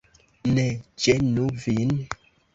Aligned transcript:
Ne 0.55 0.63
ĝenu 1.05 1.45
vin! 1.69 1.95